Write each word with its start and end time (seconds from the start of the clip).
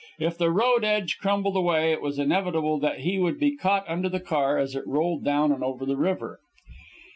If 0.17 0.35
the 0.39 0.49
road 0.49 0.83
edge 0.83 1.19
crumbled 1.19 1.55
away 1.55 1.91
it 1.91 2.01
was 2.01 2.17
inevitable 2.17 2.79
that 2.79 3.01
he 3.01 3.19
would 3.19 3.37
be 3.37 3.55
caught 3.55 3.87
under 3.87 4.09
the 4.09 4.19
car 4.19 4.57
as 4.57 4.73
it 4.75 4.87
rolled 4.87 5.27
over 5.27 5.43
and 5.53 5.59
down 5.61 5.77
to 5.77 5.85
the 5.85 5.95
river. 5.95 6.39